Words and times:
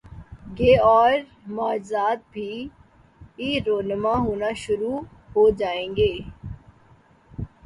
گے 0.57 0.71
اور 0.85 1.11
معجزات 1.49 2.19
بھی 2.31 2.49
رونما 3.65 4.13
ہونا 4.17 4.51
شرو 4.55 4.93
ع 4.97 5.03
ہو 5.33 5.49
جائیں 5.59 5.89
گے۔ 5.95 6.11